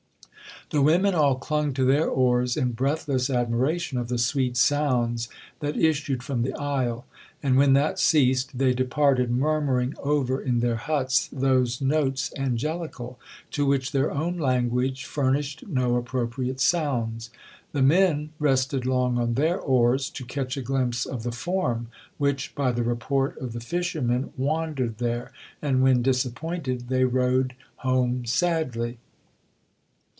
The 0.71 0.81
women 0.81 1.13
all 1.13 1.35
clung 1.35 1.73
to 1.73 1.83
their 1.83 2.07
oars 2.07 2.55
in 2.55 2.71
breathless 2.71 3.29
admiration 3.29 3.97
of 3.97 4.07
the 4.07 4.17
sweet 4.17 4.55
sounds 4.55 5.27
that 5.59 5.75
issued 5.75 6.23
from 6.23 6.43
the 6.43 6.53
isle; 6.53 7.05
and 7.43 7.57
when 7.57 7.73
that 7.73 7.99
ceased 7.99 8.57
they 8.57 8.73
departed, 8.73 9.29
murmuring 9.29 9.95
over 10.01 10.41
in 10.41 10.61
their 10.61 10.77
huts 10.77 11.27
those 11.29 11.81
'notes 11.81 12.31
angelical,' 12.37 13.19
to 13.49 13.65
which 13.65 13.91
their 13.91 14.11
own 14.11 14.37
language 14.37 15.03
furnished 15.03 15.67
no 15.67 15.97
appropriate 15.97 16.61
sounds. 16.61 17.31
The 17.73 17.81
men 17.81 18.29
rested 18.39 18.85
long 18.85 19.17
on 19.17 19.33
their 19.33 19.59
oars, 19.59 20.09
to 20.11 20.23
catch 20.23 20.55
a 20.55 20.61
glimpse 20.61 21.05
of 21.05 21.23
the 21.23 21.33
form 21.33 21.89
which, 22.17 22.55
by 22.55 22.71
the 22.71 22.83
report 22.83 23.37
of 23.39 23.51
the 23.51 23.59
fishermen, 23.59 24.31
wandered 24.37 24.99
there; 24.99 25.33
and, 25.61 25.83
when 25.83 26.01
disappointed, 26.01 26.87
they 26.87 27.03
rowed 27.03 27.55
home 27.79 28.23
sadly. 28.23 28.97